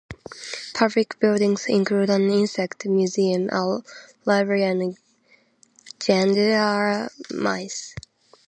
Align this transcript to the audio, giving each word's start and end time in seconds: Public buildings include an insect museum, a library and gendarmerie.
Public 0.73 1.19
buildings 1.19 1.67
include 1.67 2.09
an 2.09 2.27
insect 2.31 2.87
museum, 2.87 3.49
a 3.51 3.83
library 4.25 4.63
and 4.63 4.97
gendarmerie. 6.01 7.09